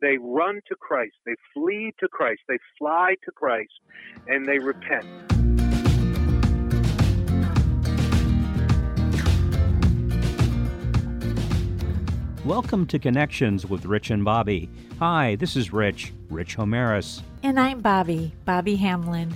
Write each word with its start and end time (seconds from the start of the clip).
they 0.00 0.18
run 0.18 0.60
to 0.68 0.76
Christ, 0.76 1.14
they 1.24 1.34
flee 1.54 1.92
to 2.00 2.08
Christ, 2.08 2.42
they 2.48 2.58
fly 2.78 3.14
to 3.24 3.32
Christ, 3.32 3.72
and 4.28 4.46
they 4.46 4.58
repent. 4.58 5.06
Welcome 12.44 12.86
to 12.88 12.98
Connections 12.98 13.66
with 13.66 13.86
Rich 13.86 14.10
and 14.10 14.24
Bobby. 14.24 14.68
Hi, 14.98 15.34
this 15.36 15.56
is 15.56 15.72
Rich, 15.72 16.12
Rich 16.28 16.56
Homeris. 16.56 17.22
And 17.42 17.58
I'm 17.58 17.80
Bobby, 17.80 18.34
Bobby 18.44 18.76
Hamlin. 18.76 19.34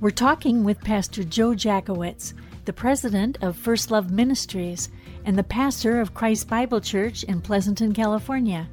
We're 0.00 0.10
talking 0.10 0.64
with 0.64 0.80
Pastor 0.80 1.22
Joe 1.22 1.50
Jacowitz, 1.50 2.34
the 2.64 2.72
president 2.72 3.38
of 3.40 3.56
First 3.56 3.90
Love 3.90 4.10
Ministries 4.10 4.90
and 5.24 5.38
the 5.38 5.44
pastor 5.44 6.00
of 6.00 6.14
Christ 6.14 6.48
Bible 6.48 6.80
Church 6.80 7.22
in 7.22 7.40
Pleasanton, 7.40 7.94
California. 7.94 8.68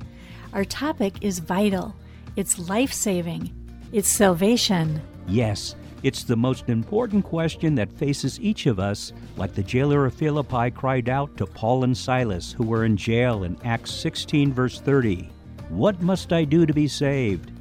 Our 0.56 0.64
topic 0.64 1.16
is 1.20 1.40
vital, 1.40 1.94
it's 2.38 2.58
life 2.58 2.94
saving, 2.94 3.54
it's 3.92 4.08
salvation. 4.08 5.02
Yes, 5.28 5.76
it's 6.02 6.24
the 6.24 6.38
most 6.38 6.70
important 6.70 7.26
question 7.26 7.76
that 7.76 7.92
faces 7.92 8.40
each 8.40 8.66
of 8.66 8.80
us, 8.80 9.12
like 9.36 9.54
the 9.54 9.62
jailer 9.62 10.06
of 10.06 10.14
Philippi 10.14 10.72
cried 10.72 11.10
out 11.10 11.36
to 11.36 11.46
Paul 11.46 11.84
and 11.84 11.98
Silas, 11.98 12.54
who 12.54 12.64
were 12.64 12.86
in 12.86 12.96
jail 12.96 13.44
in 13.44 13.58
Acts 13.66 13.92
16, 13.92 14.54
verse 14.54 14.80
30 14.80 15.30
What 15.68 16.02
must 16.02 16.32
I 16.32 16.46
do 16.46 16.66
to 16.66 16.74
be 16.74 16.88
saved? 16.88 17.52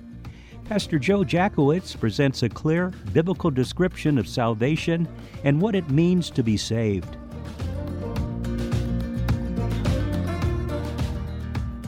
Pastor 0.66 1.00
Joe 1.00 1.24
Jacowitz 1.24 1.98
presents 1.98 2.44
a 2.44 2.48
clear 2.48 2.92
biblical 3.12 3.50
description 3.50 4.18
of 4.18 4.28
salvation 4.28 5.08
and 5.42 5.60
what 5.60 5.74
it 5.74 5.90
means 5.90 6.30
to 6.30 6.44
be 6.44 6.56
saved. 6.56 7.16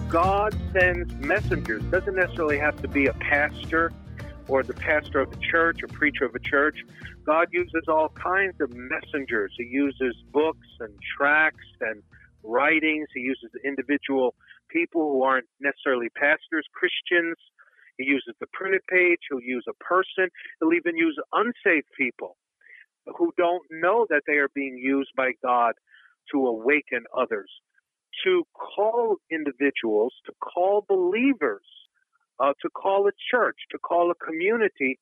God 0.08 0.56
sends 0.72 1.12
messengers. 1.14 1.82
Doesn't 1.84 2.14
necessarily 2.14 2.58
have 2.58 2.80
to 2.82 2.88
be 2.88 3.06
a 3.06 3.12
pastor 3.14 3.92
or 4.48 4.62
the 4.62 4.74
pastor 4.74 5.20
of 5.20 5.32
a 5.32 5.36
church 5.36 5.82
or 5.82 5.88
preacher 5.88 6.24
of 6.24 6.34
a 6.34 6.38
church. 6.38 6.84
God 7.24 7.48
uses 7.52 7.82
all 7.88 8.10
kinds 8.10 8.60
of 8.60 8.72
messengers. 8.72 9.52
He 9.58 9.64
uses 9.64 10.14
books 10.32 10.68
and 10.78 10.92
tracts 11.16 11.66
and 11.80 12.02
writings. 12.44 13.08
He 13.12 13.20
uses 13.20 13.50
individual 13.64 14.34
people 14.70 15.12
who 15.12 15.22
aren't 15.24 15.48
necessarily 15.60 16.08
pastors, 16.16 16.66
Christians. 16.72 17.36
He 17.98 18.04
uses 18.04 18.34
the 18.38 18.46
printed 18.52 18.82
page. 18.88 19.18
He'll 19.28 19.40
use 19.40 19.64
a 19.68 19.74
person. 19.82 20.28
He'll 20.60 20.74
even 20.74 20.96
use 20.96 21.18
unsaved 21.32 21.88
people 21.98 22.36
who 23.18 23.32
don't 23.36 23.62
know 23.70 24.06
that 24.10 24.22
they 24.26 24.34
are 24.34 24.50
being 24.54 24.78
used 24.78 25.10
by 25.16 25.32
God 25.42 25.74
to 26.32 26.46
awaken 26.46 27.04
others, 27.16 27.50
to 28.26 28.44
call 28.54 29.16
individuals, 29.30 30.12
to 30.26 30.32
call 30.42 30.84
believers 30.88 31.62
uh, 32.40 32.52
to 32.62 32.68
call 32.70 33.08
a 33.08 33.12
church, 33.30 33.56
to 33.70 33.78
call 33.78 34.10
a 34.10 34.24
community 34.24 34.98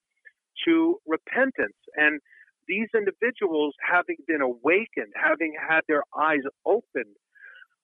to 0.64 0.98
repentance. 1.06 1.76
And 1.96 2.20
these 2.68 2.88
individuals, 2.94 3.74
having 3.80 4.16
been 4.26 4.40
awakened, 4.40 5.12
having 5.14 5.54
had 5.58 5.80
their 5.88 6.04
eyes 6.18 6.44
opened, 6.64 7.16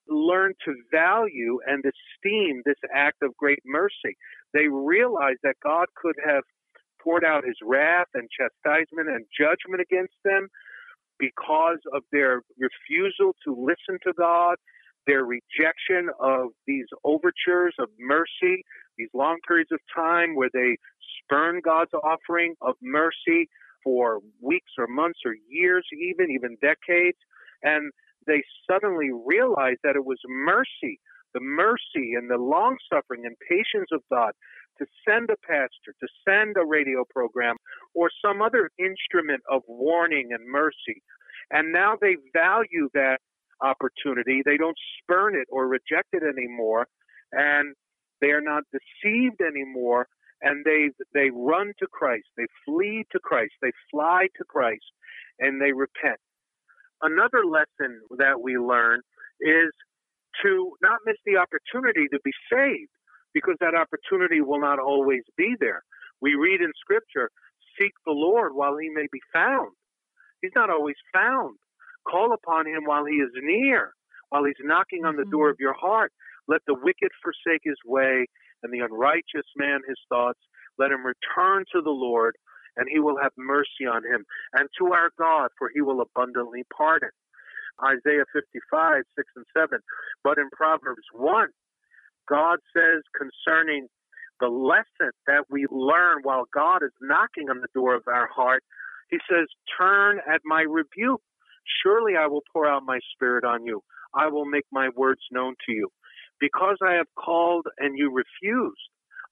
learn 0.08 0.55
to 0.64 0.74
value 0.91 1.58
and 1.66 1.84
esteem 1.84 2.62
this 2.64 2.78
act 2.94 3.19
of 3.22 3.36
great 3.36 3.60
mercy. 3.64 4.16
They 4.54 4.69
realize 4.69 5.36
that 5.42 5.56
God 5.62 5.86
could 6.00 6.16
have 6.25 6.44
poured 7.02 7.25
out 7.25 7.44
his 7.44 7.56
wrath 7.62 8.08
and 8.14 8.28
chastisement 8.30 9.08
and 9.08 9.25
judgment 9.38 9.80
against 9.80 10.14
them 10.25 10.48
because 11.19 11.78
of 11.94 12.02
their 12.12 12.42
refusal 12.58 13.36
to 13.44 13.54
listen 13.54 13.98
to 14.04 14.12
God, 14.19 14.56
their 15.06 15.25
rejection 15.25 16.11
of 16.20 16.48
these 16.67 16.87
overtures 17.05 17.75
of 17.79 17.89
mercy, 17.98 18.62
these 18.98 19.09
long 19.15 19.39
periods 19.47 19.70
of 19.73 19.81
time 19.95 20.34
where 20.34 20.51
they 20.53 20.77
spurn 21.23 21.61
God's 21.65 21.93
offering 21.95 22.55
of 22.61 22.75
mercy 22.83 23.48
for 23.83 24.21
weeks 24.41 24.72
or 24.78 24.87
months 24.87 25.21
or 25.25 25.34
years, 25.49 25.87
even, 25.93 26.31
even 26.31 26.56
decades. 26.60 27.19
And 27.62 27.93
they 28.27 28.43
suddenly 28.71 29.10
realize 29.27 29.77
that 29.83 29.97
it 29.97 30.05
was 30.05 30.19
mercy, 30.28 31.00
the 31.33 31.41
mercy 31.41 32.15
and 32.15 32.31
the 32.31 32.37
long 32.37 32.77
suffering 32.93 33.25
and 33.25 33.37
patience 33.49 33.89
of 33.93 34.03
God 34.10 34.33
to 34.78 34.87
send 35.06 35.31
a 35.31 35.37
pastor, 35.47 35.94
to 36.00 36.09
send 36.27 36.56
a 36.56 36.66
radio 36.66 37.05
program, 37.10 37.56
or 37.94 38.10
some 38.25 38.41
other 38.41 38.71
instrument 38.78 39.43
of 39.50 39.62
warning 39.69 40.28
and 40.33 40.49
mercy. 40.49 41.03
And 41.50 41.72
now 41.72 41.97
they 42.00 42.16
value 42.33 42.89
that 42.94 43.19
opportunity. 43.62 44.43
They 44.44 44.56
don't 44.56 44.76
spurn 45.03 45.34
it 45.34 45.48
or 45.50 45.69
reject 45.69 46.09
it 46.12 46.22
anymore. 46.22 46.87
And 47.32 47.75
they 48.21 48.28
are 48.28 48.41
not 48.41 48.65
deceived 48.72 49.41
anymore, 49.41 50.06
and 50.43 50.65
they 50.65 50.91
they 51.15 51.31
run 51.31 51.72
to 51.78 51.87
Christ. 51.91 52.26
They 52.37 52.47
flee 52.65 53.04
to 53.12 53.19
Christ. 53.19 53.53
They 53.62 53.72
fly 53.91 54.28
to 54.37 54.44
Christ, 54.44 54.84
and 55.38 55.60
they 55.60 55.72
repent. 55.72 56.21
Another 57.03 57.44
lesson 57.47 58.03
that 58.19 58.43
we 58.43 58.59
learn 58.59 59.00
is 59.41 59.72
to 60.42 60.77
not 60.82 61.00
miss 61.06 61.16
the 61.25 61.37
opportunity 61.37 62.09
to 62.12 62.21
be 62.22 62.32
saved, 62.53 62.91
because 63.32 63.56
that 63.60 63.75
opportunity 63.75 64.41
will 64.41 64.60
not 64.60 64.78
always 64.78 65.22
be 65.37 65.54
there. 65.59 65.82
We 66.21 66.34
read 66.34 66.60
in 66.60 66.72
Scripture, 66.78 67.31
"Seek 67.78 67.92
the 68.04 68.12
Lord 68.12 68.54
while 68.54 68.77
He 68.77 68.91
may 68.91 69.06
be 69.10 69.21
found." 69.32 69.75
He's 70.42 70.54
not 70.54 70.69
always 70.71 70.97
found. 71.12 71.59
Call 72.09 72.33
upon 72.33 72.66
Him 72.66 72.84
while 72.84 73.05
He 73.05 73.16
is 73.16 73.31
near, 73.43 73.93
while 74.31 74.44
He's 74.44 74.61
knocking 74.62 75.05
on 75.05 75.16
the 75.16 75.25
door 75.25 75.47
mm-hmm. 75.47 75.53
of 75.53 75.61
your 75.61 75.75
heart. 75.75 76.12
Let 76.49 76.62
the 76.66 76.75
wicked 76.75 77.11
forsake 77.22 77.62
his 77.62 77.78
way, 77.87 78.27
and 78.62 78.72
the 78.72 78.81
unrighteous 78.81 79.47
man 79.56 79.81
his 79.87 79.99
thoughts. 80.09 80.41
Let 80.78 80.91
him 80.91 81.06
return 81.06 81.65
to 81.72 81.81
the 81.81 81.94
Lord, 81.94 82.37
and 82.77 82.87
he 82.91 82.99
will 82.99 83.19
have 83.22 83.33
mercy 83.39 83.87
on 83.87 84.03
him, 84.05 84.25
and 84.53 84.69
to 84.78 84.93
our 84.93 85.10
God, 85.19 85.50
for 85.59 85.71
he 85.72 85.81
will 85.81 86.00
abundantly 86.00 86.65
pardon. 86.77 87.10
Isaiah 87.84 88.27
55, 88.33 89.03
6 89.16 89.28
and 89.37 89.47
7. 89.56 89.78
But 90.25 90.39
in 90.39 90.50
Proverbs 90.53 91.06
1, 91.15 91.49
God 92.28 92.59
says 92.75 93.03
concerning 93.16 93.89
the 94.41 94.49
lesson 94.49 95.12
that 95.27 95.44
we 95.50 95.66
learn 95.71 96.21
while 96.22 96.44
God 96.53 96.83
is 96.83 96.93
knocking 97.00 97.49
on 97.49 97.60
the 97.60 97.72
door 97.75 97.94
of 97.94 98.03
our 98.09 98.28
heart, 98.28 98.62
He 99.10 99.19
says, 99.31 99.47
Turn 99.78 100.19
at 100.28 100.41
my 100.44 100.62
rebuke. 100.62 101.22
Surely 101.82 102.15
I 102.16 102.26
will 102.26 102.43
pour 102.53 102.66
out 102.66 102.82
my 102.84 102.98
spirit 103.12 103.44
on 103.44 103.65
you. 103.65 103.82
I 104.15 104.28
will 104.28 104.44
make 104.44 104.66
my 104.72 104.88
words 104.97 105.22
known 105.31 105.54
to 105.66 105.72
you. 105.72 105.88
Because 106.41 106.78
I 106.82 106.94
have 106.94 107.06
called 107.19 107.66
and 107.78 107.98
you 107.98 108.10
refused, 108.12 108.81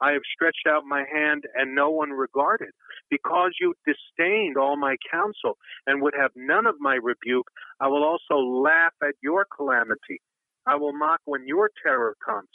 I 0.00 0.12
have 0.12 0.22
stretched 0.32 0.66
out 0.68 0.84
my 0.86 1.04
hand 1.12 1.44
and 1.54 1.74
no 1.74 1.90
one 1.90 2.10
regarded. 2.10 2.70
Because 3.10 3.52
you 3.60 3.74
disdained 3.86 4.56
all 4.56 4.76
my 4.76 4.96
counsel 5.10 5.56
and 5.86 6.02
would 6.02 6.14
have 6.18 6.30
none 6.36 6.66
of 6.66 6.76
my 6.80 6.94
rebuke, 6.94 7.48
I 7.80 7.88
will 7.88 8.04
also 8.04 8.36
laugh 8.36 8.92
at 9.02 9.14
your 9.22 9.46
calamity. 9.56 10.20
I 10.66 10.76
will 10.76 10.92
mock 10.92 11.20
when 11.24 11.46
your 11.46 11.70
terror 11.82 12.14
comes. 12.24 12.48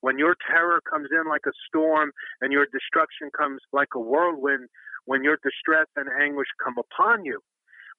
When 0.00 0.18
your 0.18 0.36
terror 0.50 0.82
comes 0.90 1.08
in 1.10 1.28
like 1.30 1.46
a 1.46 1.52
storm 1.68 2.10
and 2.40 2.52
your 2.52 2.66
destruction 2.66 3.30
comes 3.36 3.60
like 3.72 3.88
a 3.94 4.00
whirlwind, 4.00 4.68
when 5.06 5.22
your 5.24 5.38
distress 5.42 5.86
and 5.96 6.08
anguish 6.20 6.48
come 6.62 6.74
upon 6.78 7.24
you. 7.24 7.40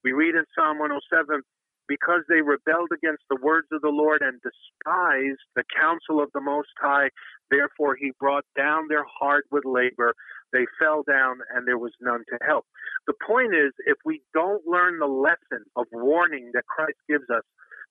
We 0.05 0.13
read 0.13 0.35
in 0.35 0.45
Psalm 0.53 0.77
107 0.77 1.41
because 1.89 2.21
they 2.29 2.45
rebelled 2.45 2.93
against 2.93 3.23
the 3.27 3.41
words 3.41 3.65
of 3.73 3.81
the 3.81 3.89
Lord 3.89 4.21
and 4.21 4.37
despised 4.37 5.41
the 5.57 5.65
counsel 5.73 6.21
of 6.21 6.29
the 6.31 6.45
Most 6.45 6.69
High, 6.77 7.09
therefore 7.49 7.97
he 7.97 8.13
brought 8.19 8.45
down 8.55 8.85
their 8.87 9.05
heart 9.09 9.45
with 9.49 9.65
labor. 9.65 10.13
They 10.53 10.69
fell 10.77 11.01
down 11.09 11.41
and 11.49 11.67
there 11.67 11.79
was 11.79 11.91
none 12.01 12.21
to 12.29 12.37
help. 12.45 12.67
The 13.07 13.17
point 13.25 13.55
is, 13.55 13.73
if 13.89 13.97
we 14.05 14.21
don't 14.31 14.61
learn 14.67 14.99
the 14.99 15.09
lesson 15.09 15.65
of 15.75 15.87
warning 15.91 16.51
that 16.53 16.69
Christ 16.69 17.01
gives 17.09 17.25
us 17.33 17.43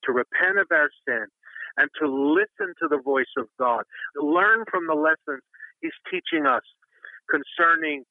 to 0.05 0.13
repent 0.13 0.63
of 0.63 0.69
our 0.71 0.91
sin 1.09 1.27
and 1.79 1.91
to 1.99 2.07
listen 2.07 2.79
to 2.79 2.87
the 2.87 3.03
voice 3.03 3.35
of 3.37 3.49
God, 3.59 3.83
learn 4.15 4.63
from 4.71 4.87
the 4.87 4.95
lessons 4.95 5.43
he's 5.83 5.99
teaching 6.07 6.47
us 6.47 6.63
concerning 7.27 8.05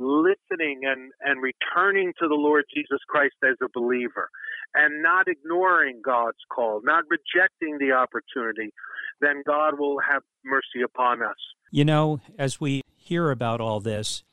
listening 0.00 0.80
and, 0.84 1.12
and 1.20 1.40
returning 1.42 2.12
to 2.20 2.26
the 2.26 2.34
Lord 2.34 2.64
Jesus 2.74 2.98
Christ 3.08 3.34
as 3.44 3.56
a 3.62 3.68
believer 3.72 4.28
and 4.74 5.02
not 5.02 5.28
ignoring 5.28 6.00
God's 6.04 6.38
call, 6.52 6.80
not 6.82 7.04
rejecting 7.10 7.78
the 7.78 7.92
opportunity, 7.92 8.72
then 9.20 9.42
God 9.46 9.78
will 9.78 9.98
have 10.00 10.22
mercy 10.44 10.82
upon 10.84 11.22
us. 11.22 11.36
You 11.70 11.84
know, 11.84 12.20
as 12.38 12.60
we 12.60 12.82
hear 12.96 13.30
about 13.30 13.60
all 13.60 13.80
this, 13.80 14.24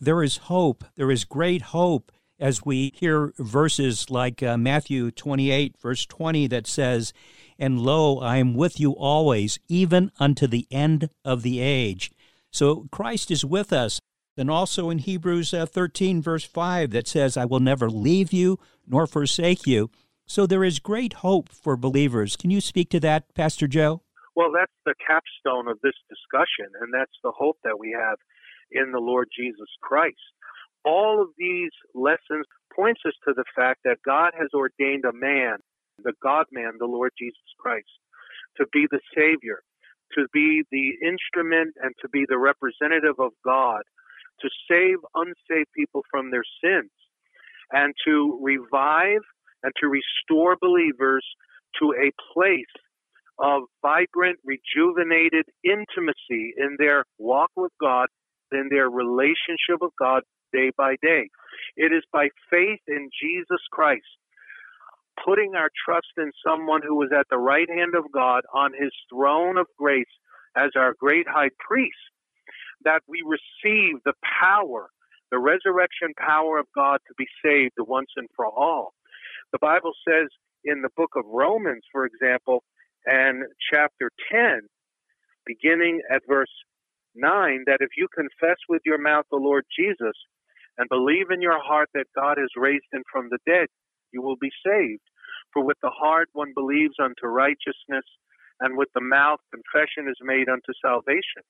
there 0.00 0.22
is 0.22 0.36
hope. 0.36 0.84
There 0.96 1.10
is 1.10 1.24
great 1.24 1.62
hope 1.62 2.12
as 2.38 2.64
we 2.64 2.92
hear 2.94 3.32
verses 3.38 4.10
like 4.10 4.42
uh, 4.42 4.56
Matthew 4.56 5.10
28, 5.10 5.76
verse 5.80 6.06
20, 6.06 6.46
that 6.48 6.66
says, 6.66 7.12
And 7.58 7.80
lo, 7.80 8.18
I 8.18 8.36
am 8.36 8.54
with 8.54 8.78
you 8.78 8.92
always, 8.92 9.58
even 9.68 10.12
unto 10.20 10.46
the 10.46 10.66
end 10.70 11.10
of 11.24 11.42
the 11.42 11.60
age. 11.60 12.12
So 12.50 12.86
Christ 12.90 13.30
is 13.30 13.44
with 13.44 13.72
us. 13.72 14.00
Then 14.38 14.48
also 14.48 14.88
in 14.88 14.98
Hebrews 14.98 15.52
uh, 15.52 15.66
13, 15.66 16.22
verse 16.22 16.44
5, 16.44 16.92
that 16.92 17.08
says, 17.08 17.36
I 17.36 17.44
will 17.44 17.58
never 17.58 17.90
leave 17.90 18.32
you 18.32 18.60
nor 18.86 19.08
forsake 19.08 19.66
you. 19.66 19.90
So 20.26 20.46
there 20.46 20.62
is 20.62 20.78
great 20.78 21.14
hope 21.14 21.48
for 21.48 21.76
believers. 21.76 22.36
Can 22.36 22.50
you 22.50 22.60
speak 22.60 22.88
to 22.90 23.00
that, 23.00 23.34
Pastor 23.34 23.66
Joe? 23.66 24.02
Well, 24.36 24.52
that's 24.54 24.70
the 24.86 24.94
capstone 25.04 25.66
of 25.66 25.80
this 25.82 25.96
discussion, 26.08 26.70
and 26.80 26.94
that's 26.94 27.18
the 27.24 27.32
hope 27.36 27.58
that 27.64 27.80
we 27.80 27.90
have 27.98 28.18
in 28.70 28.92
the 28.92 29.00
Lord 29.00 29.26
Jesus 29.36 29.66
Christ. 29.82 30.22
All 30.84 31.20
of 31.20 31.30
these 31.36 31.72
lessons 31.92 32.46
points 32.72 33.00
us 33.04 33.14
to 33.26 33.34
the 33.34 33.44
fact 33.56 33.80
that 33.82 33.96
God 34.06 34.34
has 34.38 34.50
ordained 34.54 35.04
a 35.04 35.12
man, 35.12 35.56
the 36.04 36.14
God 36.22 36.46
man, 36.52 36.74
the 36.78 36.86
Lord 36.86 37.10
Jesus 37.18 37.50
Christ, 37.58 37.90
to 38.56 38.66
be 38.72 38.86
the 38.88 39.00
Savior, 39.16 39.62
to 40.14 40.28
be 40.32 40.62
the 40.70 40.92
instrument 41.04 41.74
and 41.82 41.92
to 42.02 42.08
be 42.08 42.24
the 42.28 42.38
representative 42.38 43.18
of 43.18 43.32
God, 43.44 43.82
to 44.40 44.48
save 44.70 44.98
unsaved 45.14 45.68
people 45.76 46.02
from 46.10 46.30
their 46.30 46.44
sins, 46.62 46.90
and 47.72 47.94
to 48.06 48.38
revive 48.42 49.22
and 49.62 49.72
to 49.80 49.88
restore 49.88 50.56
believers 50.60 51.24
to 51.80 51.92
a 51.92 52.12
place 52.32 52.64
of 53.38 53.62
vibrant, 53.82 54.38
rejuvenated 54.44 55.44
intimacy 55.64 56.54
in 56.56 56.76
their 56.78 57.04
walk 57.18 57.50
with 57.56 57.72
God, 57.80 58.08
in 58.52 58.68
their 58.70 58.88
relationship 58.88 59.78
with 59.80 59.92
God 59.98 60.22
day 60.52 60.70
by 60.76 60.96
day. 61.02 61.28
It 61.76 61.92
is 61.92 62.02
by 62.12 62.28
faith 62.50 62.80
in 62.88 63.10
Jesus 63.20 63.60
Christ, 63.70 64.06
putting 65.24 65.54
our 65.54 65.70
trust 65.84 66.12
in 66.16 66.30
someone 66.46 66.80
who 66.86 67.02
is 67.02 67.10
at 67.16 67.26
the 67.30 67.38
right 67.38 67.68
hand 67.68 67.94
of 67.94 68.10
God 68.12 68.42
on 68.54 68.72
his 68.72 68.92
throne 69.12 69.58
of 69.58 69.66
grace 69.78 70.06
as 70.56 70.70
our 70.76 70.94
great 70.98 71.26
high 71.28 71.50
priest, 71.58 71.94
that 72.84 73.02
we 73.08 73.22
receive 73.24 73.96
the 74.04 74.14
power, 74.22 74.88
the 75.30 75.38
resurrection 75.38 76.14
power 76.18 76.58
of 76.58 76.66
God 76.74 77.00
to 77.08 77.14
be 77.16 77.26
saved 77.44 77.74
once 77.78 78.10
and 78.16 78.28
for 78.36 78.46
all. 78.46 78.92
The 79.52 79.58
Bible 79.58 79.92
says 80.06 80.28
in 80.64 80.82
the 80.82 80.90
book 80.96 81.10
of 81.16 81.24
Romans, 81.26 81.82
for 81.92 82.04
example, 82.04 82.62
and 83.06 83.44
chapter 83.72 84.10
10, 84.30 84.60
beginning 85.46 86.02
at 86.12 86.22
verse 86.28 86.52
9, 87.14 87.64
that 87.66 87.78
if 87.80 87.90
you 87.96 88.08
confess 88.14 88.58
with 88.68 88.82
your 88.84 88.98
mouth 88.98 89.24
the 89.30 89.38
Lord 89.38 89.64
Jesus 89.78 90.14
and 90.76 90.88
believe 90.88 91.30
in 91.30 91.40
your 91.40 91.62
heart 91.62 91.88
that 91.94 92.06
God 92.14 92.38
has 92.38 92.50
raised 92.56 92.86
him 92.92 93.02
from 93.10 93.28
the 93.30 93.38
dead, 93.46 93.68
you 94.12 94.22
will 94.22 94.36
be 94.36 94.50
saved. 94.64 95.02
For 95.52 95.64
with 95.64 95.78
the 95.82 95.90
heart 95.90 96.28
one 96.32 96.52
believes 96.54 96.94
unto 97.02 97.26
righteousness, 97.26 98.04
and 98.60 98.76
with 98.76 98.88
the 98.94 99.00
mouth 99.00 99.40
confession 99.52 100.08
is 100.10 100.18
made 100.22 100.48
unto 100.48 100.72
salvation. 100.84 101.42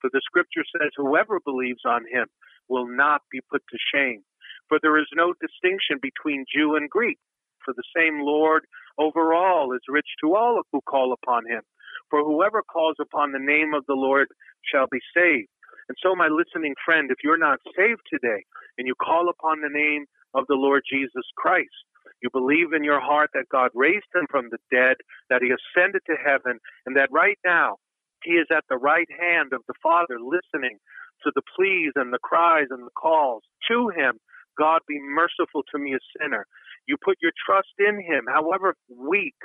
For 0.00 0.10
the 0.12 0.20
scripture 0.24 0.64
says, 0.72 0.90
Whoever 0.96 1.40
believes 1.44 1.82
on 1.86 2.04
him 2.10 2.26
will 2.68 2.86
not 2.86 3.22
be 3.30 3.40
put 3.50 3.62
to 3.70 3.78
shame. 3.94 4.22
For 4.68 4.78
there 4.80 4.98
is 4.98 5.08
no 5.14 5.34
distinction 5.40 5.98
between 6.00 6.46
Jew 6.52 6.76
and 6.76 6.88
Greek. 6.88 7.18
For 7.64 7.74
the 7.74 7.86
same 7.94 8.20
Lord 8.22 8.64
over 8.98 9.34
all 9.34 9.72
is 9.72 9.82
rich 9.88 10.08
to 10.22 10.34
all 10.34 10.62
who 10.72 10.80
call 10.82 11.12
upon 11.12 11.46
him. 11.46 11.62
For 12.08 12.24
whoever 12.24 12.62
calls 12.62 12.96
upon 13.00 13.32
the 13.32 13.38
name 13.42 13.74
of 13.74 13.84
the 13.86 13.94
Lord 13.94 14.28
shall 14.64 14.86
be 14.90 15.00
saved. 15.14 15.48
And 15.88 15.96
so, 16.02 16.14
my 16.14 16.28
listening 16.28 16.74
friend, 16.84 17.10
if 17.10 17.18
you're 17.24 17.38
not 17.38 17.58
saved 17.76 18.02
today 18.08 18.44
and 18.78 18.86
you 18.86 18.94
call 18.94 19.28
upon 19.28 19.60
the 19.60 19.72
name 19.72 20.06
of 20.34 20.46
the 20.46 20.54
Lord 20.54 20.82
Jesus 20.88 21.26
Christ, 21.36 21.74
you 22.22 22.30
believe 22.32 22.72
in 22.72 22.84
your 22.84 23.00
heart 23.00 23.30
that 23.34 23.48
God 23.50 23.70
raised 23.74 24.06
him 24.14 24.26
from 24.30 24.48
the 24.50 24.58
dead, 24.70 24.96
that 25.30 25.42
he 25.42 25.50
ascended 25.50 26.02
to 26.06 26.16
heaven, 26.16 26.60
and 26.86 26.96
that 26.96 27.10
right 27.10 27.38
now 27.44 27.76
he 28.24 28.32
is 28.32 28.46
at 28.50 28.64
the 28.68 28.78
right 28.78 29.08
hand 29.10 29.52
of 29.52 29.62
the 29.66 29.78
Father 29.82 30.18
listening 30.20 30.78
to 31.24 31.32
the 31.34 31.42
pleas 31.56 31.92
and 31.96 32.12
the 32.12 32.22
cries 32.22 32.68
and 32.70 32.86
the 32.86 32.96
calls 32.96 33.42
to 33.68 33.88
him. 33.88 34.18
God 34.58 34.80
be 34.88 34.98
merciful 35.00 35.62
to 35.72 35.78
me, 35.78 35.94
a 35.94 36.02
sinner. 36.18 36.46
You 36.86 36.96
put 37.02 37.16
your 37.22 37.32
trust 37.46 37.72
in 37.78 38.00
him, 38.00 38.24
however 38.28 38.74
weak 38.88 39.36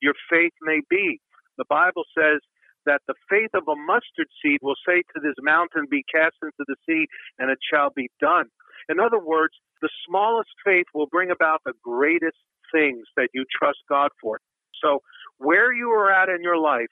your 0.00 0.14
faith 0.30 0.52
may 0.62 0.80
be. 0.88 1.20
The 1.58 1.68
Bible 1.68 2.04
says 2.16 2.40
that 2.86 3.02
the 3.06 3.14
faith 3.30 3.50
of 3.54 3.64
a 3.68 3.76
mustard 3.76 4.28
seed 4.42 4.58
will 4.62 4.78
say 4.86 5.02
to 5.14 5.20
this 5.22 5.36
mountain, 5.40 5.86
Be 5.90 6.04
cast 6.12 6.36
into 6.42 6.64
the 6.66 6.76
sea, 6.86 7.06
and 7.38 7.50
it 7.50 7.58
shall 7.62 7.90
be 7.94 8.10
done. 8.20 8.46
In 8.88 9.00
other 9.00 9.18
words, 9.18 9.54
the 9.80 9.88
smallest 10.06 10.50
faith 10.64 10.86
will 10.94 11.06
bring 11.06 11.30
about 11.30 11.60
the 11.64 11.72
greatest 11.82 12.36
things 12.72 13.06
that 13.16 13.28
you 13.32 13.44
trust 13.50 13.78
God 13.88 14.10
for. 14.20 14.40
So, 14.82 15.00
where 15.38 15.72
you 15.72 15.88
are 15.90 16.10
at 16.10 16.28
in 16.28 16.42
your 16.42 16.58
life, 16.58 16.90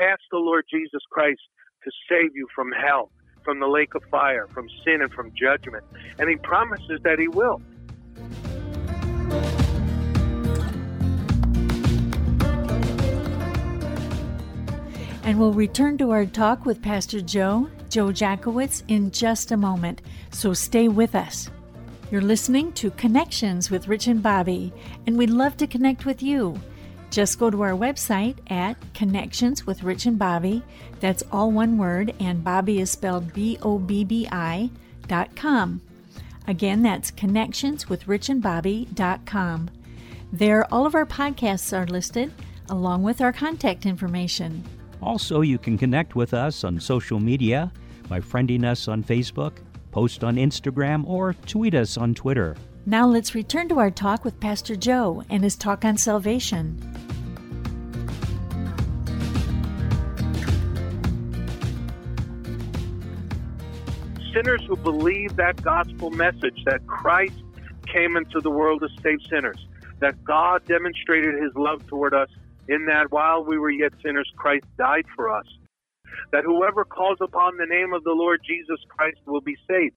ask 0.00 0.20
the 0.30 0.38
Lord 0.38 0.64
Jesus 0.70 1.02
Christ 1.10 1.40
to 1.84 1.90
save 2.08 2.34
you 2.34 2.46
from 2.54 2.72
hell, 2.72 3.10
from 3.44 3.60
the 3.60 3.66
lake 3.66 3.94
of 3.94 4.02
fire, 4.10 4.46
from 4.48 4.68
sin, 4.84 5.02
and 5.02 5.12
from 5.12 5.32
judgment. 5.34 5.84
And 6.18 6.28
He 6.28 6.36
promises 6.36 7.00
that 7.04 7.18
He 7.18 7.28
will. 7.28 7.60
And 15.22 15.38
we'll 15.38 15.52
return 15.52 15.98
to 15.98 16.10
our 16.10 16.26
talk 16.26 16.66
with 16.66 16.82
Pastor 16.82 17.20
Joe, 17.20 17.68
Joe 17.88 18.08
Jacowitz, 18.08 18.82
in 18.88 19.10
just 19.10 19.52
a 19.52 19.56
moment. 19.56 20.02
So 20.30 20.52
stay 20.54 20.88
with 20.88 21.14
us. 21.14 21.50
You're 22.10 22.20
listening 22.20 22.72
to 22.72 22.90
Connections 22.92 23.70
with 23.70 23.86
Rich 23.86 24.08
and 24.08 24.22
Bobby, 24.22 24.72
and 25.06 25.16
we'd 25.16 25.30
love 25.30 25.56
to 25.58 25.68
connect 25.68 26.04
with 26.04 26.22
you. 26.22 26.60
Just 27.10 27.38
go 27.40 27.50
to 27.50 27.62
our 27.62 27.72
website 27.72 28.36
at 28.50 28.76
Connections 28.94 29.66
with 29.66 29.82
Rich 29.82 30.06
and 30.06 30.18
Bobby. 30.18 30.62
That's 31.00 31.24
all 31.32 31.50
one 31.50 31.76
word, 31.76 32.14
and 32.20 32.44
Bobby 32.44 32.80
is 32.80 32.90
spelled 32.90 33.34
B 33.34 33.58
O 33.62 33.78
B 33.78 34.04
B 34.04 34.28
I 34.30 34.70
dot 35.08 35.34
com. 35.34 35.80
Again, 36.46 36.82
that's 36.82 37.10
Connections 37.10 37.88
with 37.88 38.06
Rich 38.06 38.28
and 38.28 38.40
Bobby 38.40 38.86
dot 38.94 39.26
com. 39.26 39.70
There, 40.32 40.72
all 40.72 40.86
of 40.86 40.94
our 40.94 41.06
podcasts 41.06 41.76
are 41.76 41.86
listed, 41.86 42.32
along 42.68 43.02
with 43.02 43.20
our 43.20 43.32
contact 43.32 43.86
information. 43.86 44.64
Also, 45.02 45.40
you 45.40 45.58
can 45.58 45.76
connect 45.76 46.14
with 46.14 46.32
us 46.32 46.62
on 46.62 46.78
social 46.78 47.18
media 47.18 47.72
by 48.08 48.20
friending 48.20 48.64
us 48.64 48.86
on 48.86 49.02
Facebook, 49.02 49.54
post 49.90 50.22
on 50.22 50.36
Instagram, 50.36 51.04
or 51.08 51.34
tweet 51.46 51.74
us 51.74 51.96
on 51.96 52.14
Twitter. 52.14 52.56
Now 52.86 53.06
let's 53.06 53.34
return 53.34 53.68
to 53.68 53.78
our 53.78 53.90
talk 53.90 54.24
with 54.24 54.40
Pastor 54.40 54.76
Joe 54.76 55.22
and 55.28 55.42
his 55.42 55.56
talk 55.56 55.84
on 55.84 55.96
salvation. 55.96 56.80
Sinners 64.40 64.64
who 64.66 64.76
believe 64.76 65.36
that 65.36 65.60
gospel 65.62 66.08
message 66.10 66.64
that 66.64 66.86
Christ 66.86 67.42
came 67.92 68.16
into 68.16 68.40
the 68.40 68.48
world 68.48 68.80
to 68.80 68.88
save 69.02 69.18
sinners, 69.28 69.66
that 69.98 70.24
God 70.24 70.66
demonstrated 70.66 71.34
his 71.34 71.52
love 71.56 71.86
toward 71.88 72.14
us 72.14 72.28
in 72.66 72.86
that 72.86 73.12
while 73.12 73.44
we 73.44 73.58
were 73.58 73.70
yet 73.70 73.92
sinners, 74.02 74.30
Christ 74.36 74.64
died 74.78 75.04
for 75.14 75.30
us. 75.30 75.44
That 76.32 76.44
whoever 76.44 76.86
calls 76.86 77.18
upon 77.20 77.58
the 77.58 77.66
name 77.66 77.92
of 77.92 78.02
the 78.02 78.14
Lord 78.14 78.40
Jesus 78.46 78.80
Christ 78.88 79.18
will 79.26 79.42
be 79.42 79.56
saved. 79.68 79.96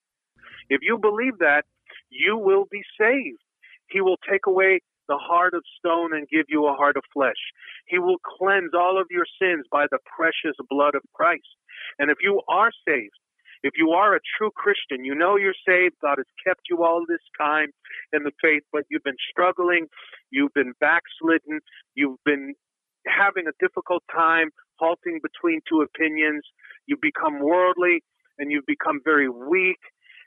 If 0.70 0.82
you 0.82 0.98
believe 0.98 1.38
that, 1.40 1.64
you 2.10 2.38
will 2.38 2.66
be 2.70 2.82
saved. 3.00 3.40
He 3.88 4.02
will 4.02 4.18
take 4.30 4.46
away 4.46 4.82
the 5.08 5.18
heart 5.18 5.54
of 5.54 5.64
stone 5.80 6.14
and 6.14 6.28
give 6.28 6.48
you 6.50 6.68
a 6.68 6.74
heart 6.74 6.98
of 6.98 7.04
flesh. 7.14 7.40
He 7.86 7.98
will 7.98 8.18
cleanse 8.38 8.72
all 8.74 9.00
of 9.00 9.08
your 9.10 9.26
sins 9.40 9.66
by 9.72 9.86
the 9.90 10.00
precious 10.18 10.58
blood 10.70 10.96
of 10.96 11.04
Christ. 11.14 11.48
And 11.98 12.12
if 12.12 12.18
you 12.22 12.42
are 12.50 12.72
saved, 12.86 13.16
if 13.64 13.74
you 13.78 13.92
are 13.92 14.14
a 14.14 14.20
true 14.38 14.52
Christian, 14.56 15.06
you 15.06 15.16
know 15.16 15.38
you're 15.38 15.56
saved. 15.66 15.96
God 16.02 16.18
has 16.18 16.28
kept 16.46 16.68
you 16.70 16.84
all 16.84 17.06
this 17.08 17.24
time 17.40 17.72
in 18.12 18.24
the 18.24 18.32
faith, 18.42 18.64
but 18.72 18.84
you've 18.92 19.04
been 19.04 19.20
struggling, 19.32 19.88
you've 20.32 20.54
been 20.54 20.74
backslidden, 20.82 21.62
you've 21.96 22.20
been 22.26 22.54
having 23.08 23.48
a 23.48 23.56
difficult 23.60 24.04
time 24.12 24.50
halting 24.80 25.20
between 25.24 25.62
two 25.68 25.82
opinions, 25.82 26.44
you've 26.88 27.02
become 27.02 27.40
worldly 27.40 28.04
and 28.38 28.52
you've 28.52 28.66
become 28.68 29.00
very 29.04 29.30
weak 29.30 29.80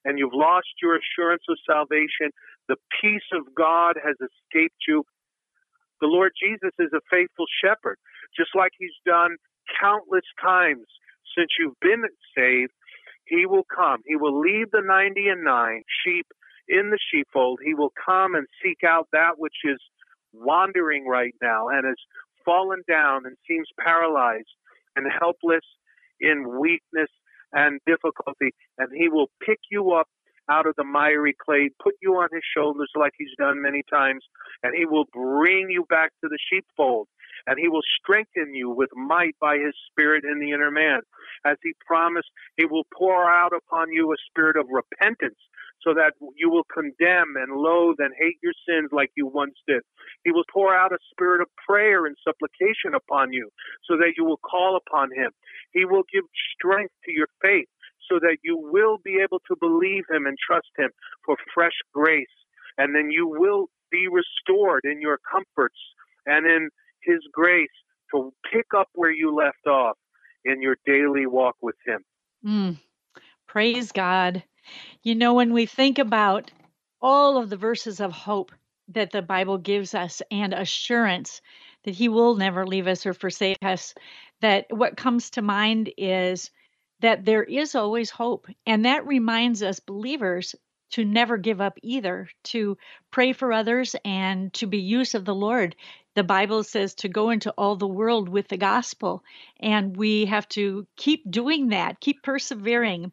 and 0.04 0.18
you've 0.18 0.34
lost 0.34 0.68
your 0.80 0.96
assurance 0.96 1.42
of 1.50 1.58
salvation. 1.68 2.32
The 2.68 2.76
peace 3.02 3.28
of 3.32 3.42
God 3.54 3.96
has 4.02 4.16
escaped 4.16 4.80
you. 4.88 5.04
The 6.00 6.06
Lord 6.06 6.32
Jesus 6.40 6.72
is 6.78 6.92
a 6.94 7.04
faithful 7.10 7.46
shepherd, 7.62 7.98
just 8.36 8.50
like 8.54 8.72
he's 8.78 8.96
done 9.04 9.36
countless 9.80 10.24
times 10.40 10.86
since 11.36 11.50
you've 11.58 11.78
been 11.80 12.04
saved 12.36 12.72
he 13.26 13.46
will 13.46 13.66
come. 13.74 14.02
He 14.06 14.16
will 14.16 14.40
lead 14.40 14.66
the 14.72 14.82
90 14.84 15.28
and 15.28 15.44
9 15.44 15.82
sheep 16.04 16.26
in 16.68 16.90
the 16.90 16.98
sheepfold. 17.10 17.60
He 17.64 17.74
will 17.74 17.92
come 18.04 18.34
and 18.34 18.46
seek 18.62 18.78
out 18.86 19.08
that 19.12 19.38
which 19.38 19.56
is 19.64 19.78
wandering 20.32 21.06
right 21.06 21.34
now 21.42 21.68
and 21.68 21.86
has 21.86 21.96
fallen 22.44 22.82
down 22.88 23.26
and 23.26 23.36
seems 23.48 23.68
paralyzed 23.78 24.48
and 24.94 25.06
helpless 25.20 25.64
in 26.20 26.58
weakness 26.60 27.10
and 27.52 27.80
difficulty. 27.86 28.54
And 28.78 28.88
he 28.94 29.08
will 29.08 29.30
pick 29.44 29.58
you 29.70 29.92
up 29.92 30.08
out 30.48 30.66
of 30.66 30.74
the 30.76 30.84
miry 30.84 31.34
clay, 31.44 31.70
put 31.82 31.94
you 32.00 32.14
on 32.14 32.28
his 32.32 32.42
shoulders 32.56 32.90
like 32.94 33.12
he's 33.18 33.34
done 33.36 33.60
many 33.60 33.82
times, 33.90 34.24
and 34.62 34.74
he 34.76 34.86
will 34.86 35.06
bring 35.12 35.68
you 35.70 35.84
back 35.88 36.12
to 36.22 36.28
the 36.28 36.38
sheepfold 36.50 37.08
and 37.46 37.58
he 37.58 37.68
will 37.68 37.84
strengthen 38.00 38.54
you 38.54 38.70
with 38.70 38.90
might 38.94 39.36
by 39.40 39.56
his 39.56 39.74
spirit 39.90 40.24
in 40.24 40.40
the 40.40 40.52
inner 40.52 40.70
man. 40.70 41.00
As 41.44 41.56
he 41.62 41.72
promised, 41.86 42.28
he 42.56 42.64
will 42.64 42.86
pour 42.96 43.30
out 43.30 43.52
upon 43.52 43.92
you 43.92 44.12
a 44.12 44.16
spirit 44.30 44.56
of 44.56 44.66
repentance 44.70 45.38
so 45.82 45.94
that 45.94 46.14
you 46.36 46.50
will 46.50 46.66
condemn 46.72 47.36
and 47.36 47.56
loathe 47.56 47.96
and 47.98 48.14
hate 48.18 48.38
your 48.42 48.54
sins 48.68 48.90
like 48.92 49.10
you 49.16 49.26
once 49.26 49.54
did. 49.68 49.82
He 50.24 50.32
will 50.32 50.44
pour 50.52 50.74
out 50.74 50.92
a 50.92 50.98
spirit 51.12 51.40
of 51.40 51.48
prayer 51.68 52.06
and 52.06 52.16
supplication 52.24 52.94
upon 52.94 53.32
you 53.32 53.50
so 53.86 53.96
that 53.96 54.14
you 54.16 54.24
will 54.24 54.38
call 54.38 54.76
upon 54.76 55.10
him. 55.12 55.30
He 55.72 55.84
will 55.84 56.02
give 56.12 56.24
strength 56.54 56.94
to 57.04 57.12
your 57.12 57.28
faith 57.42 57.68
so 58.10 58.18
that 58.20 58.38
you 58.42 58.58
will 58.58 58.98
be 59.04 59.18
able 59.22 59.40
to 59.48 59.56
believe 59.60 60.04
him 60.10 60.26
and 60.26 60.36
trust 60.38 60.70
him 60.78 60.90
for 61.24 61.36
fresh 61.54 61.76
grace. 61.92 62.26
And 62.78 62.94
then 62.94 63.10
you 63.10 63.28
will 63.28 63.66
be 63.90 64.08
restored 64.08 64.82
in 64.84 65.00
your 65.00 65.18
comforts 65.30 65.78
and 66.26 66.46
in 66.46 66.70
his 67.06 67.20
grace 67.32 67.68
to 68.12 68.32
pick 68.52 68.66
up 68.76 68.88
where 68.94 69.10
you 69.10 69.34
left 69.34 69.66
off 69.66 69.96
in 70.44 70.60
your 70.60 70.76
daily 70.84 71.26
walk 71.26 71.56
with 71.62 71.76
him. 71.86 72.04
Mm, 72.44 72.78
praise 73.46 73.92
God. 73.92 74.42
You 75.02 75.14
know, 75.14 75.34
when 75.34 75.52
we 75.52 75.66
think 75.66 75.98
about 75.98 76.50
all 77.00 77.38
of 77.38 77.50
the 77.50 77.56
verses 77.56 78.00
of 78.00 78.12
hope 78.12 78.52
that 78.88 79.10
the 79.10 79.22
Bible 79.22 79.58
gives 79.58 79.94
us 79.94 80.22
and 80.30 80.52
assurance 80.52 81.40
that 81.84 81.94
He 81.94 82.08
will 82.08 82.36
never 82.36 82.66
leave 82.66 82.86
us 82.86 83.06
or 83.06 83.14
forsake 83.14 83.58
us, 83.62 83.94
that 84.40 84.66
what 84.70 84.96
comes 84.96 85.30
to 85.30 85.42
mind 85.42 85.92
is 85.96 86.50
that 87.00 87.24
there 87.24 87.44
is 87.44 87.74
always 87.74 88.10
hope. 88.10 88.46
And 88.66 88.84
that 88.84 89.06
reminds 89.06 89.62
us 89.62 89.80
believers 89.80 90.54
to 90.90 91.04
never 91.04 91.36
give 91.36 91.60
up 91.60 91.78
either, 91.82 92.28
to 92.44 92.78
pray 93.10 93.32
for 93.32 93.52
others 93.52 93.96
and 94.04 94.52
to 94.54 94.66
be 94.66 94.78
used 94.78 95.14
of 95.14 95.24
the 95.24 95.34
Lord. 95.34 95.76
The 96.14 96.24
Bible 96.24 96.64
says 96.64 96.94
to 96.96 97.08
go 97.08 97.30
into 97.30 97.52
all 97.58 97.76
the 97.76 97.86
world 97.86 98.28
with 98.28 98.48
the 98.48 98.56
gospel, 98.56 99.22
and 99.60 99.96
we 99.96 100.26
have 100.26 100.48
to 100.50 100.86
keep 100.96 101.30
doing 101.30 101.68
that, 101.68 102.00
keep 102.00 102.22
persevering. 102.22 103.12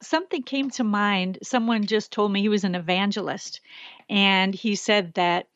Something 0.00 0.42
came 0.42 0.70
to 0.70 0.84
mind. 0.84 1.38
Someone 1.42 1.86
just 1.86 2.12
told 2.12 2.32
me 2.32 2.40
he 2.40 2.48
was 2.48 2.64
an 2.64 2.74
evangelist, 2.74 3.60
and 4.08 4.54
he 4.54 4.76
said 4.76 5.14
that 5.14 5.48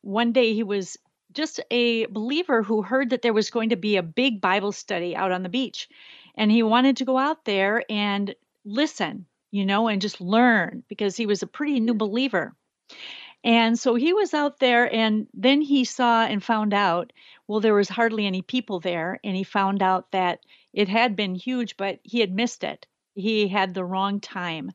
one 0.00 0.32
day 0.32 0.54
he 0.54 0.62
was 0.62 0.96
just 1.32 1.60
a 1.70 2.06
believer 2.06 2.62
who 2.62 2.82
heard 2.82 3.10
that 3.10 3.22
there 3.22 3.32
was 3.32 3.50
going 3.50 3.70
to 3.70 3.76
be 3.76 3.96
a 3.96 4.02
big 4.02 4.40
Bible 4.40 4.72
study 4.72 5.14
out 5.16 5.32
on 5.32 5.42
the 5.42 5.48
beach. 5.48 5.88
And 6.34 6.50
he 6.50 6.62
wanted 6.62 6.96
to 6.98 7.04
go 7.04 7.18
out 7.18 7.44
there 7.44 7.84
and 7.88 8.34
listen, 8.64 9.26
you 9.52 9.64
know, 9.66 9.86
and 9.86 10.02
just 10.02 10.20
learn 10.20 10.82
because 10.88 11.16
he 11.16 11.26
was 11.26 11.42
a 11.42 11.46
pretty 11.46 11.78
new 11.78 11.94
mm. 11.94 11.98
believer. 11.98 12.56
And 13.44 13.78
so 13.78 13.94
he 13.94 14.12
was 14.12 14.34
out 14.34 14.58
there 14.58 14.92
and 14.92 15.26
then 15.34 15.60
he 15.60 15.84
saw 15.84 16.24
and 16.24 16.42
found 16.42 16.72
out, 16.72 17.12
well, 17.46 17.60
there 17.60 17.74
was 17.74 17.88
hardly 17.88 18.26
any 18.26 18.42
people 18.42 18.80
there. 18.80 19.20
And 19.22 19.36
he 19.36 19.44
found 19.44 19.82
out 19.82 20.10
that 20.12 20.40
it 20.72 20.88
had 20.88 21.16
been 21.16 21.34
huge, 21.34 21.76
but 21.76 21.98
he 22.02 22.20
had 22.20 22.32
missed 22.32 22.64
it. 22.64 22.86
He 23.14 23.48
had 23.48 23.74
the 23.74 23.84
wrong 23.84 24.20
time. 24.20 24.70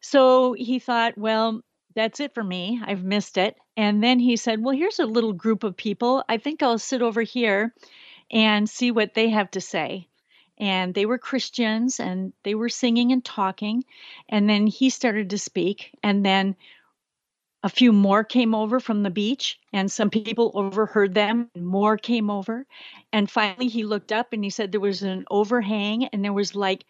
So 0.00 0.54
he 0.54 0.78
thought, 0.78 1.16
well, 1.16 1.60
that's 1.94 2.20
it 2.20 2.34
for 2.34 2.42
me. 2.42 2.80
I've 2.84 3.04
missed 3.04 3.36
it. 3.36 3.56
And 3.76 4.02
then 4.02 4.18
he 4.18 4.36
said, 4.36 4.62
well, 4.62 4.74
here's 4.74 4.98
a 4.98 5.06
little 5.06 5.34
group 5.34 5.62
of 5.62 5.76
people. 5.76 6.24
I 6.28 6.38
think 6.38 6.62
I'll 6.62 6.78
sit 6.78 7.02
over 7.02 7.22
here 7.22 7.74
and 8.30 8.68
see 8.68 8.90
what 8.90 9.14
they 9.14 9.28
have 9.28 9.50
to 9.52 9.60
say 9.60 10.08
and 10.60 10.94
they 10.94 11.06
were 11.06 11.18
Christians 11.18 11.98
and 11.98 12.32
they 12.44 12.54
were 12.54 12.68
singing 12.68 13.10
and 13.10 13.24
talking. 13.24 13.82
And 14.28 14.48
then 14.48 14.66
he 14.66 14.90
started 14.90 15.30
to 15.30 15.38
speak, 15.38 15.90
and 16.02 16.24
then 16.24 16.54
a 17.62 17.68
few 17.68 17.92
more 17.92 18.24
came 18.24 18.54
over 18.54 18.80
from 18.80 19.02
the 19.02 19.10
beach, 19.10 19.58
and 19.72 19.90
some 19.90 20.10
people 20.10 20.52
overheard 20.54 21.14
them, 21.14 21.50
and 21.54 21.66
more 21.66 21.96
came 21.96 22.30
over. 22.30 22.66
And 23.12 23.30
finally, 23.30 23.68
he 23.68 23.84
looked 23.84 24.12
up 24.12 24.32
and 24.32 24.44
he 24.44 24.50
said 24.50 24.70
there 24.70 24.80
was 24.80 25.02
an 25.02 25.24
overhang, 25.30 26.04
and 26.06 26.24
there 26.24 26.32
was 26.32 26.54
like 26.54 26.84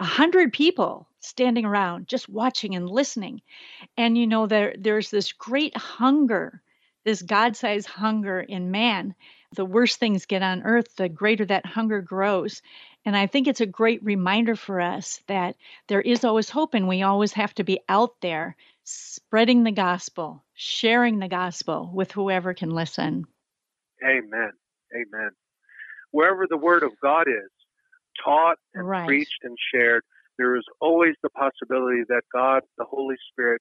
a 0.00 0.04
hundred 0.04 0.52
people 0.52 1.08
standing 1.20 1.64
around 1.64 2.06
just 2.08 2.28
watching 2.28 2.74
and 2.74 2.88
listening. 2.88 3.42
And 3.96 4.16
you 4.16 4.26
know, 4.26 4.46
there 4.46 4.74
there's 4.78 5.10
this 5.10 5.32
great 5.32 5.76
hunger, 5.76 6.62
this 7.04 7.22
God-sized 7.22 7.86
hunger 7.86 8.40
in 8.40 8.70
man 8.70 9.14
the 9.52 9.64
worse 9.64 9.96
things 9.96 10.26
get 10.26 10.42
on 10.42 10.62
earth, 10.62 10.94
the 10.96 11.08
greater 11.08 11.44
that 11.46 11.66
hunger 11.66 12.00
grows. 12.00 12.62
And 13.04 13.16
I 13.16 13.26
think 13.26 13.46
it's 13.46 13.60
a 13.60 13.66
great 13.66 14.02
reminder 14.04 14.54
for 14.54 14.80
us 14.80 15.22
that 15.26 15.56
there 15.86 16.00
is 16.00 16.24
always 16.24 16.50
hope 16.50 16.74
and 16.74 16.86
we 16.86 17.02
always 17.02 17.32
have 17.32 17.54
to 17.54 17.64
be 17.64 17.80
out 17.88 18.20
there 18.20 18.56
spreading 18.84 19.64
the 19.64 19.72
gospel, 19.72 20.44
sharing 20.54 21.18
the 21.18 21.28
gospel 21.28 21.90
with 21.92 22.12
whoever 22.12 22.54
can 22.54 22.70
listen. 22.70 23.26
Amen. 24.04 24.52
Amen. 24.94 25.30
Wherever 26.10 26.46
the 26.48 26.56
word 26.56 26.82
of 26.82 26.92
God 27.02 27.28
is 27.28 27.50
taught 28.24 28.56
and 28.74 28.86
right. 28.86 29.06
preached 29.06 29.40
and 29.42 29.56
shared, 29.74 30.02
there 30.38 30.56
is 30.56 30.64
always 30.80 31.14
the 31.22 31.30
possibility 31.30 32.02
that 32.08 32.22
God, 32.32 32.62
the 32.76 32.84
Holy 32.84 33.16
Spirit, 33.30 33.60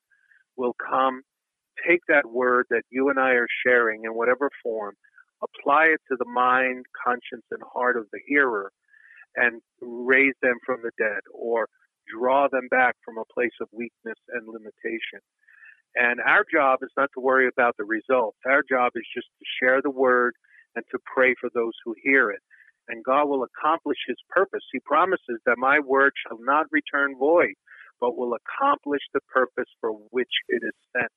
will 0.57 0.73
come, 0.73 1.21
take 1.87 2.01
that 2.07 2.25
word 2.29 2.65
that 2.69 2.83
you 2.89 3.09
and 3.09 3.19
I 3.19 3.31
are 3.31 3.47
sharing 3.65 4.03
in 4.05 4.11
whatever 4.11 4.49
form, 4.63 4.95
apply 5.43 5.85
it 5.85 6.01
to 6.09 6.15
the 6.17 6.29
mind, 6.29 6.85
conscience, 7.05 7.45
and 7.51 7.61
heart 7.73 7.97
of 7.97 8.07
the 8.11 8.19
hearer, 8.27 8.71
and 9.35 9.61
raise 9.81 10.35
them 10.41 10.57
from 10.65 10.81
the 10.83 10.91
dead 10.97 11.21
or 11.33 11.67
draw 12.07 12.47
them 12.47 12.67
back 12.69 12.95
from 13.03 13.17
a 13.17 13.33
place 13.33 13.55
of 13.61 13.67
weakness 13.71 14.17
and 14.33 14.47
limitation. 14.47 15.19
And 15.95 16.19
our 16.21 16.45
job 16.51 16.79
is 16.83 16.91
not 16.97 17.09
to 17.13 17.21
worry 17.21 17.47
about 17.47 17.75
the 17.77 17.85
results. 17.85 18.37
Our 18.45 18.63
job 18.67 18.93
is 18.95 19.05
just 19.13 19.27
to 19.27 19.45
share 19.59 19.81
the 19.81 19.91
word 19.91 20.33
and 20.75 20.85
to 20.91 20.99
pray 21.13 21.33
for 21.39 21.49
those 21.53 21.73
who 21.83 21.95
hear 22.01 22.29
it. 22.29 22.41
And 22.87 23.03
God 23.03 23.27
will 23.27 23.43
accomplish 23.43 23.97
his 24.07 24.17
purpose. 24.29 24.63
He 24.71 24.79
promises 24.79 25.41
that 25.45 25.57
my 25.57 25.79
word 25.79 26.13
shall 26.25 26.37
not 26.39 26.67
return 26.71 27.17
void, 27.17 27.53
but 27.99 28.17
will 28.17 28.33
accomplish 28.35 29.01
the 29.13 29.21
purpose 29.33 29.69
for 29.81 29.91
which 30.11 30.31
it 30.47 30.61
is 30.63 30.73
sent. 30.95 31.11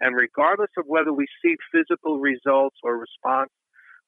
And 0.00 0.16
regardless 0.16 0.70
of 0.76 0.84
whether 0.86 1.12
we 1.12 1.26
see 1.42 1.56
physical 1.72 2.18
results 2.18 2.76
or 2.82 2.98
response 2.98 3.50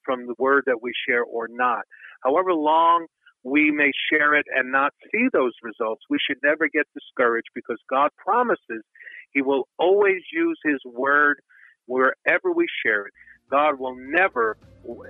from 0.03 0.27
the 0.27 0.35
word 0.37 0.63
that 0.67 0.81
we 0.81 0.91
share 1.07 1.23
or 1.23 1.47
not, 1.49 1.83
however 2.23 2.53
long 2.53 3.07
we 3.43 3.71
may 3.71 3.91
share 4.11 4.35
it 4.35 4.45
and 4.53 4.71
not 4.71 4.93
see 5.11 5.27
those 5.31 5.53
results, 5.63 6.03
we 6.09 6.17
should 6.25 6.37
never 6.43 6.67
get 6.67 6.85
discouraged 6.93 7.49
because 7.55 7.77
God 7.89 8.09
promises 8.17 8.83
He 9.31 9.41
will 9.41 9.67
always 9.79 10.21
use 10.33 10.59
His 10.63 10.79
word 10.85 11.39
wherever 11.85 12.51
we 12.53 12.67
share 12.85 13.07
it. 13.07 13.13
God 13.49 13.79
will 13.79 13.95
never, 13.97 14.57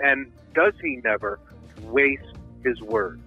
and 0.03 0.27
does 0.53 0.73
He 0.81 0.99
never, 1.03 1.39
waste 1.81 2.21
His 2.63 2.79
word. 2.81 3.19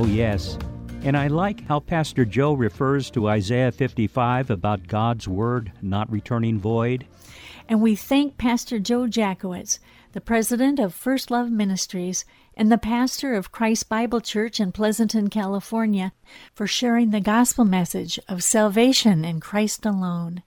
Oh, 0.00 0.06
yes. 0.06 0.56
And 1.02 1.16
I 1.16 1.26
like 1.26 1.66
how 1.66 1.80
Pastor 1.80 2.24
Joe 2.24 2.52
refers 2.52 3.10
to 3.10 3.28
Isaiah 3.28 3.72
55 3.72 4.48
about 4.48 4.86
God's 4.86 5.26
Word 5.26 5.72
not 5.82 6.08
returning 6.08 6.60
void. 6.60 7.04
And 7.68 7.82
we 7.82 7.96
thank 7.96 8.38
Pastor 8.38 8.78
Joe 8.78 9.08
Jacowitz, 9.08 9.80
the 10.12 10.20
president 10.20 10.78
of 10.78 10.94
First 10.94 11.32
Love 11.32 11.50
Ministries 11.50 12.24
and 12.56 12.70
the 12.70 12.78
pastor 12.78 13.34
of 13.34 13.50
Christ 13.50 13.88
Bible 13.88 14.20
Church 14.20 14.60
in 14.60 14.70
Pleasanton, 14.70 15.30
California, 15.30 16.12
for 16.54 16.68
sharing 16.68 17.10
the 17.10 17.20
gospel 17.20 17.64
message 17.64 18.20
of 18.28 18.44
salvation 18.44 19.24
in 19.24 19.40
Christ 19.40 19.84
alone. 19.84 20.44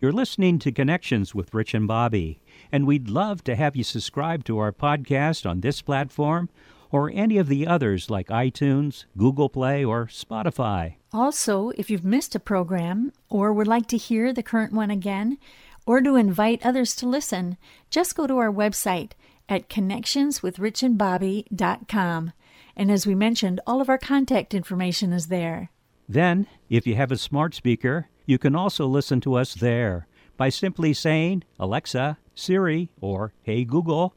You're 0.00 0.10
listening 0.10 0.58
to 0.60 0.72
Connections 0.72 1.34
with 1.34 1.52
Rich 1.52 1.74
and 1.74 1.86
Bobby, 1.86 2.40
and 2.72 2.86
we'd 2.86 3.10
love 3.10 3.44
to 3.44 3.56
have 3.56 3.76
you 3.76 3.84
subscribe 3.84 4.44
to 4.44 4.56
our 4.56 4.72
podcast 4.72 5.44
on 5.44 5.60
this 5.60 5.82
platform 5.82 6.48
or 6.96 7.12
any 7.14 7.36
of 7.36 7.48
the 7.48 7.66
others 7.66 8.08
like 8.08 8.28
iTunes, 8.28 9.04
Google 9.18 9.50
Play, 9.50 9.84
or 9.84 10.06
Spotify. 10.06 10.94
Also, 11.12 11.68
if 11.76 11.90
you've 11.90 12.06
missed 12.06 12.34
a 12.34 12.40
program 12.40 13.12
or 13.28 13.52
would 13.52 13.68
like 13.68 13.86
to 13.88 13.98
hear 13.98 14.32
the 14.32 14.42
current 14.42 14.72
one 14.72 14.90
again, 14.90 15.36
or 15.84 16.00
to 16.00 16.16
invite 16.16 16.64
others 16.64 16.96
to 16.96 17.06
listen, 17.06 17.58
just 17.90 18.16
go 18.16 18.26
to 18.26 18.38
our 18.38 18.50
website 18.50 19.10
at 19.46 19.68
connectionswithrichandbobby.com. 19.68 22.32
And 22.74 22.90
as 22.90 23.06
we 23.06 23.14
mentioned, 23.14 23.60
all 23.66 23.82
of 23.82 23.90
our 23.90 23.98
contact 23.98 24.54
information 24.54 25.12
is 25.12 25.26
there. 25.26 25.68
Then, 26.08 26.46
if 26.70 26.86
you 26.86 26.94
have 26.94 27.12
a 27.12 27.18
smart 27.18 27.54
speaker, 27.54 28.08
you 28.24 28.38
can 28.38 28.56
also 28.56 28.86
listen 28.86 29.20
to 29.20 29.34
us 29.34 29.52
there 29.52 30.08
by 30.38 30.48
simply 30.48 30.94
saying, 30.94 31.44
Alexa, 31.58 32.16
Siri, 32.34 32.88
or 33.02 33.34
Hey 33.42 33.66
Google, 33.66 34.14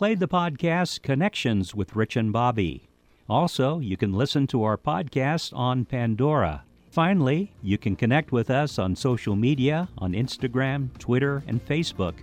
played 0.00 0.18
the 0.18 0.26
podcast 0.26 1.02
Connections 1.02 1.74
with 1.74 1.94
Rich 1.94 2.16
and 2.16 2.32
Bobby. 2.32 2.88
Also, 3.28 3.80
you 3.80 3.98
can 3.98 4.14
listen 4.14 4.46
to 4.46 4.62
our 4.62 4.78
podcast 4.78 5.54
on 5.54 5.84
Pandora. 5.84 6.64
Finally, 6.90 7.52
you 7.62 7.76
can 7.76 7.94
connect 7.94 8.32
with 8.32 8.48
us 8.48 8.78
on 8.78 8.96
social 8.96 9.36
media 9.36 9.90
on 9.98 10.14
Instagram, 10.14 10.88
Twitter, 10.98 11.42
and 11.46 11.62
Facebook. 11.66 12.14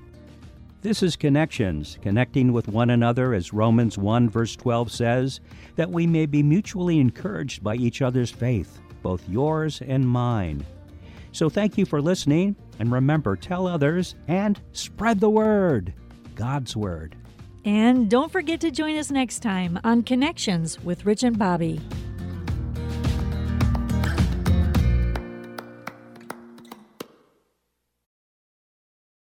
This 0.82 1.04
is 1.04 1.16
Connections, 1.16 2.00
connecting 2.02 2.52
with 2.52 2.68
one 2.68 2.90
another, 2.90 3.36
as 3.36 3.54
Romans 3.54 3.96
1 3.96 4.28
verse 4.28 4.56
12 4.56 4.92
says, 4.92 5.40
that 5.76 5.92
we 5.92 6.08
may 6.08 6.26
be 6.26 6.42
mutually 6.42 7.00
encouraged 7.00 7.64
by 7.64 7.76
each 7.76 8.02
other's 8.02 8.32
faith, 8.32 8.80
both 9.04 9.30
yours 9.30 9.84
and 9.86 10.10
mine. 10.10 10.66
So 11.32 11.48
thank 11.48 11.78
you 11.78 11.86
for 11.86 12.02
listening, 12.02 12.56
and 12.80 12.92
remember, 12.92 13.36
tell 13.36 13.68
others 13.68 14.16
and 14.28 14.60
spread 14.72 15.20
the 15.20 15.30
word 15.30 15.94
God's 16.34 16.76
Word. 16.76 17.16
And 17.68 18.10
don't 18.10 18.32
forget 18.32 18.62
to 18.62 18.72
join 18.72 18.96
us 18.96 19.12
next 19.12 19.40
time 19.40 19.78
on 19.84 20.04
Connections 20.04 20.82
with 20.86 21.06
Rich 21.06 21.24
and 21.24 21.38
Bobby. 21.38 21.82